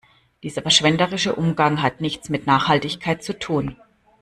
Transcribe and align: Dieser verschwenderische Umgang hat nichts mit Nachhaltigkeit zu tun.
Dieser 0.41 0.63
verschwenderische 0.63 1.35
Umgang 1.35 1.83
hat 1.83 2.01
nichts 2.01 2.29
mit 2.29 2.47
Nachhaltigkeit 2.47 3.21
zu 3.23 3.37
tun. 3.37 3.75